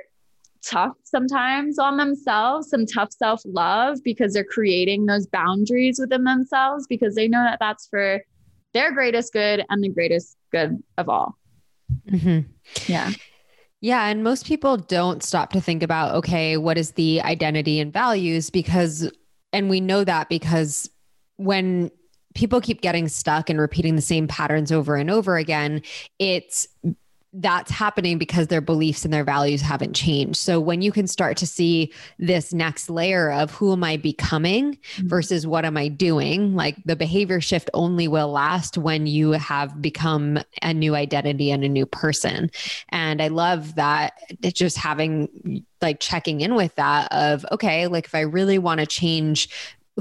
[0.66, 6.88] tough sometimes on themselves, some tough self love because they're creating those boundaries within themselves
[6.88, 8.22] because they know that that's for
[8.74, 11.38] their greatest good and the greatest good of all.
[12.10, 12.50] Mm-hmm.
[12.88, 13.12] Yeah.
[13.82, 14.08] Yeah.
[14.08, 18.50] And most people don't stop to think about, okay, what is the identity and values?
[18.50, 19.12] Because,
[19.52, 20.90] and we know that because
[21.38, 21.90] when
[22.36, 25.82] people keep getting stuck and repeating the same patterns over and over again,
[26.20, 26.68] it's
[27.34, 30.38] that's happening because their beliefs and their values haven't changed.
[30.38, 34.74] So when you can start to see this next layer of who am I becoming
[34.74, 35.08] mm-hmm.
[35.08, 39.82] versus what am I doing, like the behavior shift only will last when you have
[39.82, 42.52] become a new identity and a new person.
[42.90, 48.16] And I love that just having like checking in with that of okay, like if
[48.16, 49.50] I really want to change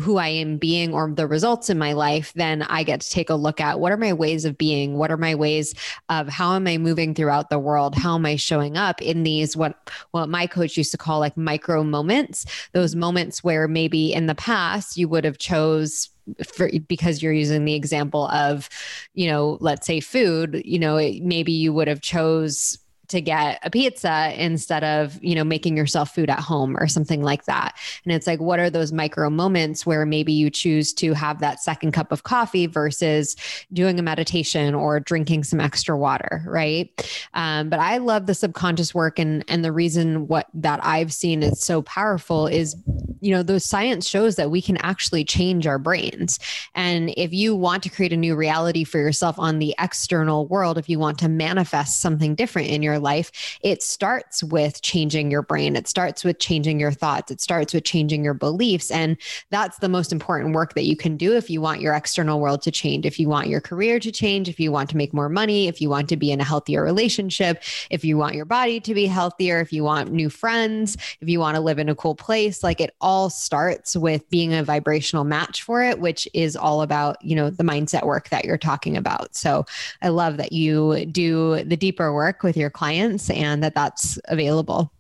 [0.01, 3.31] who I am being or the results in my life, then I get to take
[3.31, 4.97] a look at what are my ways of being?
[4.97, 5.75] What are my ways
[6.09, 7.95] of how am I moving throughout the world?
[7.95, 11.37] How am I showing up in these what what my coach used to call like
[11.37, 16.09] micro moments, those moments where maybe in the past you would have chose
[16.45, 18.69] for, because you're using the example of,
[19.15, 22.79] you know, let's say food, you know, maybe you would have chose
[23.11, 27.23] to get a pizza instead of, you know, making yourself food at home or something
[27.23, 27.77] like that.
[28.05, 31.61] And it's like, what are those micro moments where maybe you choose to have that
[31.61, 33.37] second cup of coffee versus
[33.73, 36.89] doing a meditation or drinking some extra water, right?
[37.35, 41.43] Um, but I love the subconscious work, and and the reason what that I've seen
[41.43, 42.77] is so powerful is,
[43.21, 46.39] you know, those science shows that we can actually change our brains,
[46.75, 50.79] and if you want to create a new reality for yourself on the external world,
[50.79, 55.43] if you want to manifest something different in your life, it starts with changing your
[55.43, 55.77] brain.
[55.77, 57.31] It starts with changing your thoughts.
[57.31, 58.91] It starts with changing your beliefs.
[58.91, 59.17] And
[59.51, 62.63] that's the most important work that you can do if you want your external world
[62.63, 65.29] to change, if you want your career to change, if you want to make more
[65.29, 68.81] money, if you want to be in a healthier relationship, if you want your body
[68.81, 71.95] to be healthier, if you want new friends, if you want to live in a
[71.95, 72.63] cool place.
[72.63, 77.23] Like it all starts with being a vibrational match for it, which is all about,
[77.25, 79.35] you know, the mindset work that you're talking about.
[79.35, 79.65] So
[80.03, 84.93] I love that you do the deeper work with your clients and that that's available.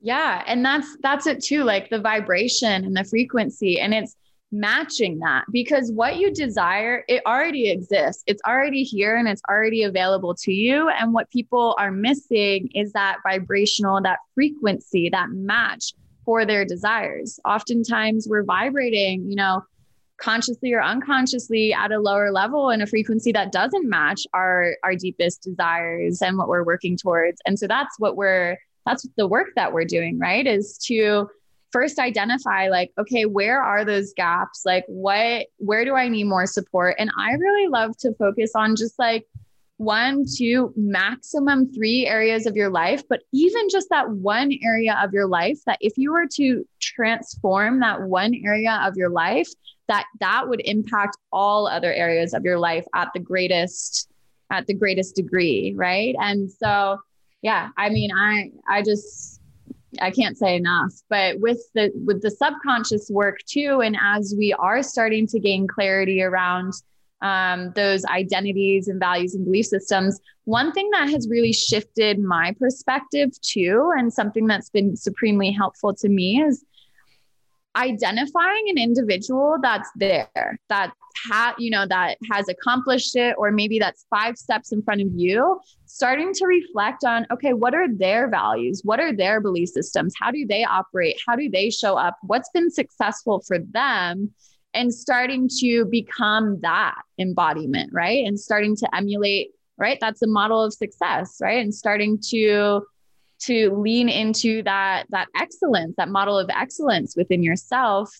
[0.00, 4.14] Yeah, and that's that's it too, like the vibration and the frequency and it's
[4.50, 8.22] matching that because what you desire it already exists.
[8.26, 10.88] It's already here and it's already available to you.
[10.88, 15.92] And what people are missing is that vibrational that frequency that match
[16.24, 17.38] for their desires.
[17.44, 19.62] Oftentimes we're vibrating you know
[20.18, 24.94] consciously or unconsciously at a lower level in a frequency that doesn't match our our
[24.94, 27.40] deepest desires and what we're working towards.
[27.46, 31.28] And so that's what we're that's the work that we're doing right is to
[31.70, 34.62] first identify like okay where are those gaps?
[34.64, 36.96] Like what where do i need more support?
[36.98, 39.26] And i really love to focus on just like
[39.78, 45.12] one two maximum three areas of your life but even just that one area of
[45.12, 49.48] your life that if you were to transform that one area of your life
[49.86, 54.08] that that would impact all other areas of your life at the greatest
[54.50, 56.98] at the greatest degree right and so
[57.42, 59.38] yeah i mean i i just
[60.00, 60.92] I can't say enough.
[61.08, 65.66] But with the with the subconscious work too, and as we are starting to gain
[65.66, 66.74] clarity around
[67.20, 72.54] um, those identities and values and belief systems, one thing that has really shifted my
[72.58, 76.64] perspective too, and something that's been supremely helpful to me is
[77.76, 80.92] identifying an individual that's there that
[81.28, 85.08] ha- you know that has accomplished it or maybe that's five steps in front of
[85.14, 88.82] you starting to reflect on okay what are their values?
[88.84, 90.14] What are their belief systems?
[90.18, 91.20] How do they operate?
[91.26, 92.16] How do they show up?
[92.22, 94.32] What's been successful for them
[94.74, 98.24] and starting to become that embodiment right?
[98.26, 99.98] And starting to emulate right?
[100.00, 101.62] That's a model of success right?
[101.62, 102.82] And starting to
[103.40, 108.12] to lean into that that excellence that model of excellence within yourself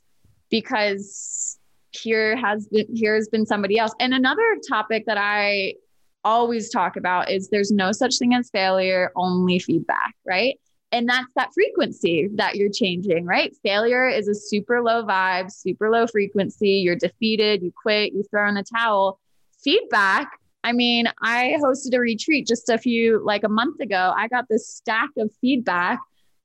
[0.49, 1.59] because
[1.90, 3.92] here has been here has been somebody else.
[3.99, 5.74] And another topic that i
[6.24, 10.59] always talk about is there's no such thing as failure only feedback right
[10.91, 15.91] and that's that frequency that you're changing right failure is a super low vibe super
[15.91, 19.18] low frequency you're defeated you quit you throw in the towel
[19.62, 24.12] feedback I mean, I hosted a retreat just a few, like a month ago.
[24.16, 25.99] I got this stack of feedback,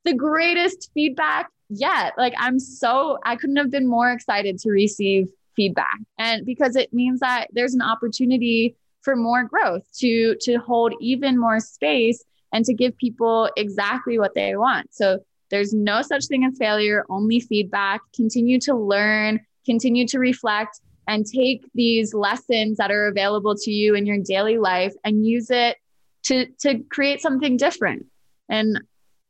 [0.04, 2.14] the greatest feedback yet.
[2.16, 5.98] Like, I'm so, I couldn't have been more excited to receive feedback.
[6.18, 11.38] And because it means that there's an opportunity for more growth to to hold even
[11.38, 12.24] more space
[12.54, 14.94] and to give people exactly what they want.
[14.94, 15.18] So
[15.50, 18.00] there's no such thing as failure, only feedback.
[18.14, 23.94] Continue to learn, continue to reflect and take these lessons that are available to you
[23.94, 25.76] in your daily life and use it
[26.22, 28.06] to to create something different
[28.48, 28.80] and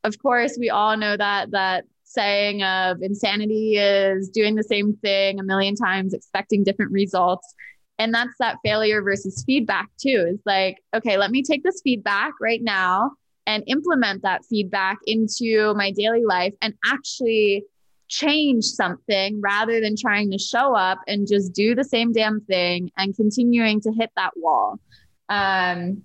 [0.04, 5.40] of course we all know that that saying of insanity is doing the same thing
[5.40, 7.54] a million times expecting different results
[7.98, 12.32] and that's that failure versus feedback too is like okay let me take this feedback
[12.40, 13.10] right now
[13.46, 17.64] and implement that feedback into my daily life and actually
[18.08, 22.90] change something rather than trying to show up and just do the same damn thing
[22.96, 24.78] and continuing to hit that wall.
[25.28, 26.02] Um,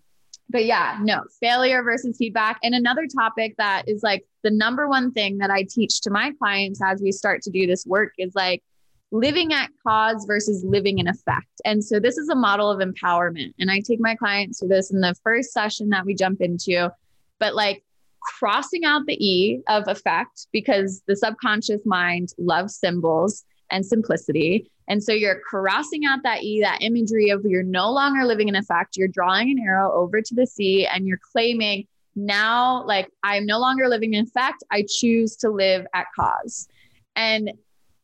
[0.50, 2.58] but yeah, no, failure versus feedback.
[2.64, 6.32] And another topic that is like the number one thing that I teach to my
[6.40, 8.64] clients as we start to do this work is like
[9.12, 11.62] living at cause versus living in effect.
[11.66, 13.54] And so this is a model of empowerment.
[13.60, 16.92] And I take my clients through this in the first session that we jump into.
[17.40, 17.84] But like
[18.22, 24.70] crossing out the E of effect because the subconscious mind loves symbols and simplicity.
[24.88, 28.56] And so you're crossing out that E, that imagery of you're no longer living in
[28.56, 28.98] effect.
[28.98, 33.60] You're drawing an arrow over to the sea and you're claiming now, like, I'm no
[33.60, 34.64] longer living in effect.
[34.72, 36.68] I choose to live at cause.
[37.16, 37.52] And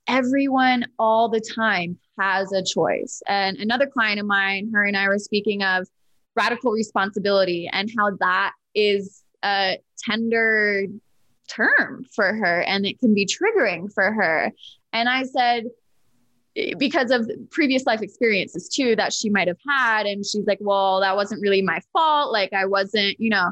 [0.07, 3.21] everyone all the time has a choice.
[3.27, 5.87] And another client of mine, her and I were speaking of
[6.35, 10.85] radical responsibility and how that is a tender
[11.47, 14.51] term for her and it can be triggering for her.
[14.93, 15.65] And I said,
[16.77, 20.05] because of previous life experiences too that she might have had.
[20.05, 22.31] And she's like, well, that wasn't really my fault.
[22.31, 23.51] Like, I wasn't, you know,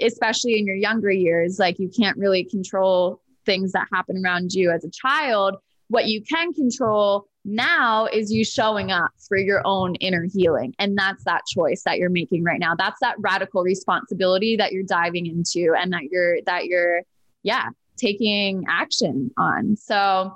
[0.00, 4.70] especially in your younger years, like, you can't really control things that happen around you
[4.70, 5.56] as a child.
[5.92, 10.74] What you can control now is you showing up for your own inner healing.
[10.78, 12.74] And that's that choice that you're making right now.
[12.74, 17.02] That's that radical responsibility that you're diving into and that you're, that you're,
[17.42, 17.68] yeah,
[17.98, 19.76] taking action on.
[19.76, 20.34] So,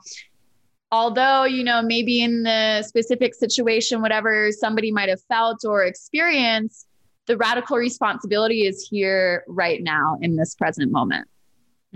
[0.92, 6.86] although, you know, maybe in the specific situation, whatever somebody might have felt or experienced,
[7.26, 11.26] the radical responsibility is here right now in this present moment.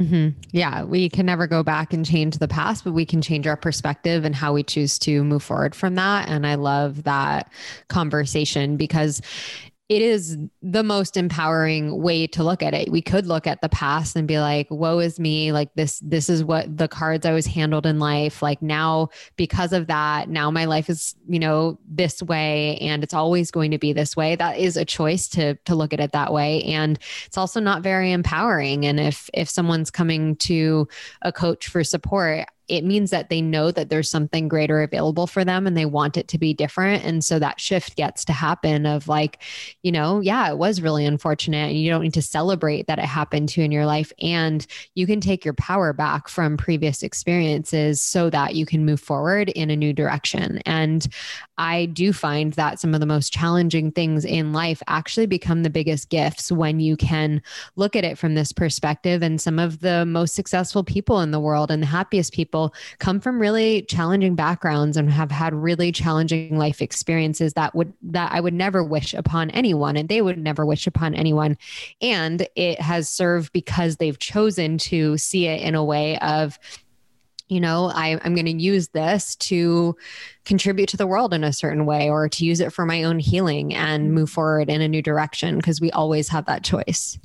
[0.01, 0.30] Mm-hmm.
[0.53, 3.57] Yeah, we can never go back and change the past, but we can change our
[3.57, 6.28] perspective and how we choose to move forward from that.
[6.28, 7.53] And I love that
[7.88, 9.20] conversation because
[9.91, 12.93] it is the most empowering way to look at it.
[12.93, 15.51] We could look at the past and be like, woe is me.
[15.51, 18.41] Like this, this is what the cards I was handled in life.
[18.41, 23.12] Like now, because of that, now my life is, you know, this way and it's
[23.12, 24.36] always going to be this way.
[24.36, 26.62] That is a choice to to look at it that way.
[26.62, 28.86] And it's also not very empowering.
[28.86, 30.86] And if if someone's coming to
[31.22, 35.45] a coach for support, it means that they know that there's something greater available for
[35.45, 37.05] them and they want it to be different.
[37.05, 39.43] And so that shift gets to happen of like,
[39.83, 41.71] you know, yeah, it was really unfortunate.
[41.71, 44.12] And you don't need to celebrate that it happened to you in your life.
[44.23, 44.64] And
[44.95, 49.49] you can take your power back from previous experiences so that you can move forward
[49.49, 50.59] in a new direction.
[50.64, 51.09] And
[51.59, 55.71] I do find that some of the most challenging things in life actually become the
[55.71, 57.43] biggest gifts when you can
[57.75, 59.23] look at it from this perspective.
[59.23, 62.74] And some of the most successful people in the world and the happiest people people
[62.98, 68.32] come from really challenging backgrounds and have had really challenging life experiences that would that
[68.32, 71.56] I would never wish upon anyone and they would never wish upon anyone.
[72.00, 76.58] And it has served because they've chosen to see it in a way of
[77.48, 79.96] you know I, i'm going to use this to
[80.44, 83.18] contribute to the world in a certain way or to use it for my own
[83.18, 87.18] healing and move forward in a new direction because we always have that choice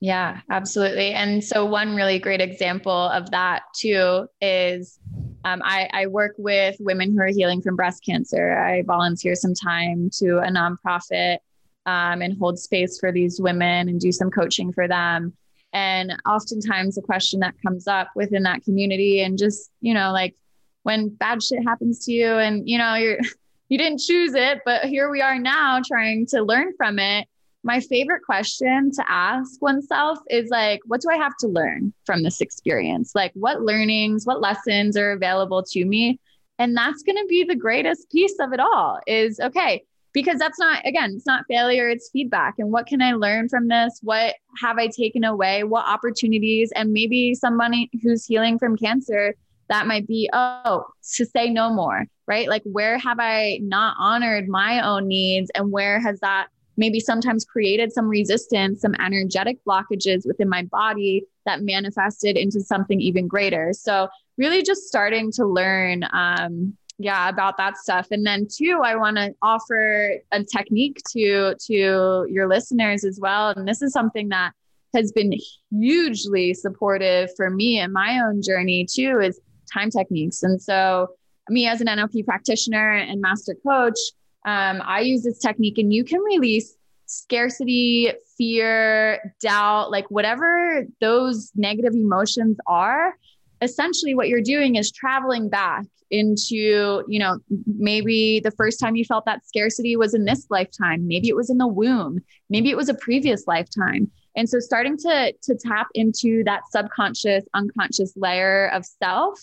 [0.00, 1.12] yeah, absolutely.
[1.12, 4.98] And so, one really great example of that too is
[5.44, 8.58] um, I, I, work with women who are healing from breast cancer.
[8.58, 11.38] I volunteer some time to a nonprofit
[11.84, 15.34] um, and hold space for these women and do some coaching for them.
[15.74, 20.34] And oftentimes, the question that comes up within that community, and just, you know, like
[20.82, 23.18] when bad shit happens to you and, you know, you're,
[23.68, 27.28] you didn't choose it, but here we are now trying to learn from it
[27.62, 32.22] my favorite question to ask oneself is like, what do I have to learn from
[32.22, 33.12] this experience?
[33.14, 36.18] Like, what learnings, what lessons are available to me?
[36.58, 39.82] And that's going to be the greatest piece of it all is okay,
[40.12, 42.54] because that's not, again, it's not failure, it's feedback.
[42.58, 44.00] And what can I learn from this?
[44.02, 45.62] What have I taken away?
[45.62, 46.72] What opportunities?
[46.74, 49.34] And maybe somebody who's healing from cancer,
[49.68, 50.84] that might be, oh,
[51.14, 52.48] to say no more, right?
[52.48, 55.50] Like, where have I not honored my own needs?
[55.54, 56.48] And where has that
[56.80, 63.00] maybe sometimes created some resistance, some energetic blockages within my body that manifested into something
[63.00, 63.72] even greater.
[63.72, 64.08] So,
[64.38, 66.04] really just starting to learn.
[66.12, 71.54] Um, yeah about that stuff and then two i want to offer a technique to
[71.58, 74.52] to your listeners as well and this is something that
[74.94, 75.32] has been
[75.70, 79.40] hugely supportive for me and my own journey too is
[79.72, 81.08] time techniques and so
[81.48, 83.98] me as an nlp practitioner and master coach
[84.44, 86.76] um, I use this technique, and you can release
[87.06, 93.14] scarcity, fear, doubt, like whatever those negative emotions are.
[93.62, 99.04] Essentially, what you're doing is traveling back into, you know, maybe the first time you
[99.04, 101.06] felt that scarcity was in this lifetime.
[101.06, 102.20] Maybe it was in the womb.
[102.48, 104.10] Maybe it was a previous lifetime.
[104.36, 109.38] And so starting to, to tap into that subconscious, unconscious layer of self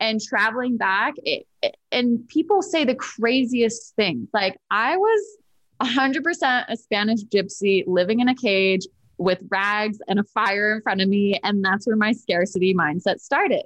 [0.00, 5.38] and traveling back it, it, and people say the craziest things like i was
[5.82, 8.86] 100% a spanish gypsy living in a cage
[9.18, 13.18] with rags and a fire in front of me and that's where my scarcity mindset
[13.18, 13.62] started.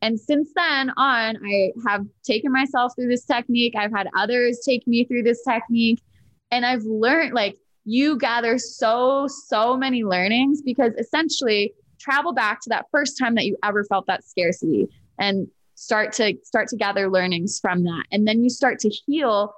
[0.00, 3.74] And since then on i have taken myself through this technique.
[3.76, 6.02] I've had others take me through this technique
[6.50, 12.68] and i've learned like you gather so so many learnings because essentially travel back to
[12.68, 14.88] that first time that you ever felt that scarcity.
[15.18, 15.46] And
[15.82, 18.04] start to start to gather learnings from that.
[18.12, 19.52] And then you start to heal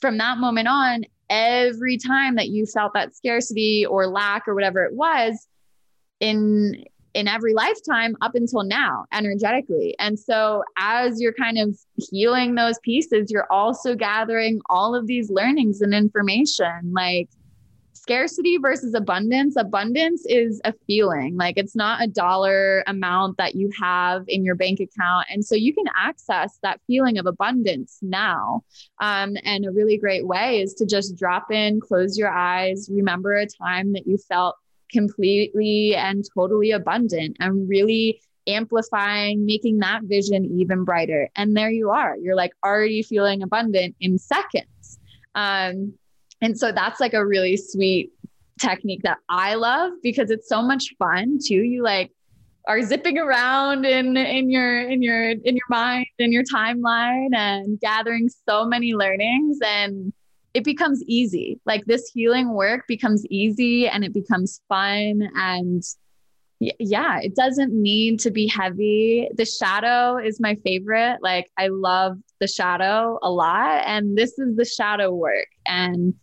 [0.00, 4.82] from that moment on every time that you felt that scarcity or lack or whatever
[4.84, 5.46] it was
[6.20, 9.94] in in every lifetime up until now energetically.
[9.98, 11.78] And so as you're kind of
[12.10, 17.28] healing those pieces you're also gathering all of these learnings and information like
[18.08, 23.70] scarcity versus abundance abundance is a feeling like it's not a dollar amount that you
[23.78, 28.62] have in your bank account and so you can access that feeling of abundance now
[29.02, 33.34] um, and a really great way is to just drop in close your eyes remember
[33.34, 34.56] a time that you felt
[34.90, 41.28] completely and totally abundant and really amplifying, making that vision even brighter.
[41.36, 42.16] And there you are.
[42.16, 44.98] You're like already feeling abundant in seconds.
[45.34, 45.92] Um,
[46.40, 48.12] and so that's like a really sweet
[48.58, 51.62] technique that I love because it's so much fun too.
[51.62, 52.12] You like
[52.66, 57.80] are zipping around in in your in your in your mind in your timeline and
[57.80, 60.12] gathering so many learnings and
[60.54, 61.60] it becomes easy.
[61.66, 65.82] Like this healing work becomes easy and it becomes fun and
[66.60, 69.28] yeah, it doesn't need to be heavy.
[69.34, 71.18] The shadow is my favorite.
[71.22, 76.14] Like I love the shadow a lot and this is the shadow work and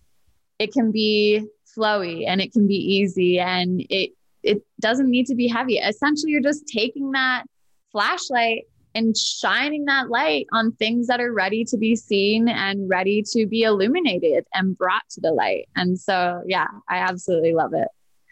[0.60, 1.46] it can be
[1.78, 4.12] flowy and it can be easy and it
[4.44, 5.78] it doesn't need to be heavy.
[5.78, 7.46] Essentially you're just taking that
[7.92, 13.24] flashlight and shining that light on things that are ready to be seen and ready
[13.32, 15.68] to be illuminated and brought to the light.
[15.76, 17.90] And so, yeah, I absolutely love it.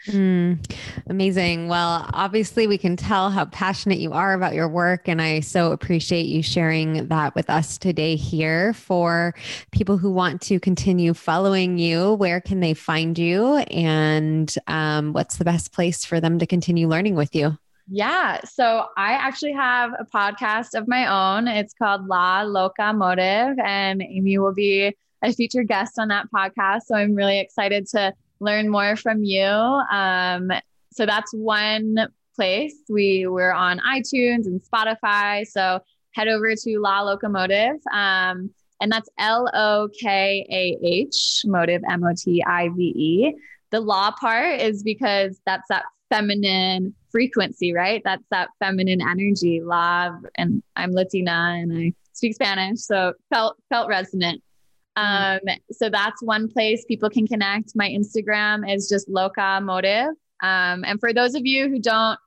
[0.07, 0.59] Mm,
[1.07, 1.69] amazing.
[1.69, 5.07] Well, obviously, we can tell how passionate you are about your work.
[5.07, 8.73] And I so appreciate you sharing that with us today here.
[8.73, 9.33] For
[9.71, 13.57] people who want to continue following you, where can they find you?
[13.71, 17.57] And um, what's the best place for them to continue learning with you?
[17.87, 18.41] Yeah.
[18.43, 21.47] So I actually have a podcast of my own.
[21.47, 26.83] It's called La Lokah Motive, and Amy will be a featured guest on that podcast.
[26.87, 28.13] So I'm really excited to
[28.43, 29.43] learn more from you.
[29.43, 30.51] Um,
[30.91, 31.97] so that's one
[32.35, 32.75] place.
[32.89, 35.45] We we're on iTunes and Spotify.
[35.47, 35.79] So
[36.11, 37.81] head over to La Lokah Motive.
[37.91, 43.33] Um, and that's L O K A H, motive, M O T I V E.
[43.71, 48.01] The law part is because that's that feminine frequency, right?
[48.03, 50.13] That's that feminine energy, love.
[50.35, 54.43] And I'm Latina and I speak Spanish, so felt felt resonant.
[54.95, 55.39] Um,
[55.71, 57.71] so that's one place people can connect.
[57.75, 60.15] My Instagram is just Lokah Motive.
[60.41, 62.19] Um, and for those of you who don't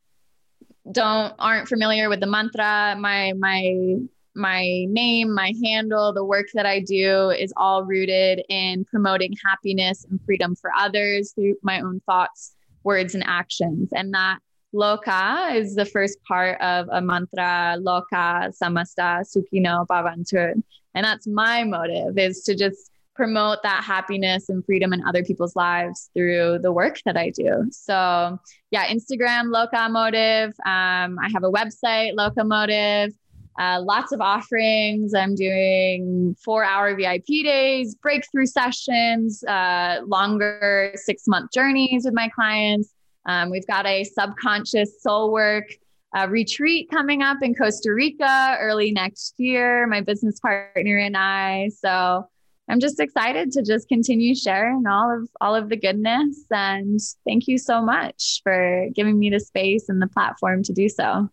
[0.92, 3.96] don't aren't familiar with the mantra, my my
[4.34, 10.04] my name, my handle, the work that I do is all rooted in promoting happiness
[10.08, 12.54] and freedom for others through my own thoughts,
[12.84, 13.90] words, and actions.
[13.94, 14.38] And that
[14.74, 20.62] Loka is the first part of a mantra, Loka Samasta Sukhino Bhavantu.
[20.94, 25.56] And that's my motive is to just promote that happiness and freedom in other people's
[25.56, 27.66] lives through the work that I do.
[27.70, 28.38] So
[28.70, 30.50] yeah, Instagram, Lokah Motive.
[30.66, 33.14] Um, I have a website, Lokah Motive.
[33.58, 35.14] Uh, lots of offerings.
[35.14, 42.28] I'm doing four hour VIP days, breakthrough sessions, uh, longer six month journeys with my
[42.28, 42.90] clients.
[43.26, 45.64] Um, we've got a subconscious soul work
[46.16, 51.70] uh, retreat coming up in Costa Rica early next year, my business partner and I.
[51.78, 52.28] So
[52.68, 57.46] I'm just excited to just continue sharing all of all of the goodness and thank
[57.46, 61.28] you so much for giving me the space and the platform to do so.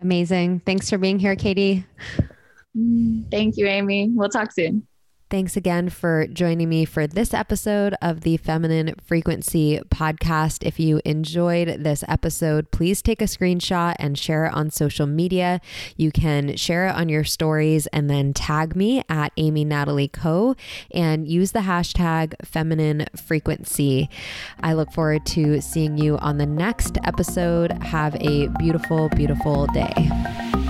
[0.00, 0.60] Amazing.
[0.60, 1.84] Thanks for being here, Katie.
[3.30, 4.08] Thank you, Amy.
[4.10, 4.86] We'll talk soon.
[5.32, 10.62] Thanks again for joining me for this episode of the Feminine Frequency podcast.
[10.62, 15.62] If you enjoyed this episode, please take a screenshot and share it on social media.
[15.96, 20.54] You can share it on your stories and then tag me at Amy Natalie Co.
[20.90, 24.10] and use the hashtag Feminine Frequency.
[24.60, 27.72] I look forward to seeing you on the next episode.
[27.82, 30.61] Have a beautiful, beautiful day.